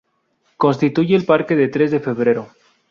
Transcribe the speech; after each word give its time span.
Constituye 0.57 1.15
el 1.15 1.25
Parque 1.25 1.67
Tres 1.67 1.91
de 1.91 1.99
Febrero. 1.99 2.49